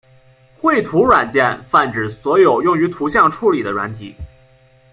[0.57, 4.15] 绘图软件泛指所有用于图像处理的软体。